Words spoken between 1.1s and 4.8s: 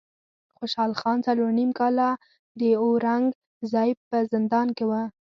څلور نیم کاله د اورنګ زیب په زندان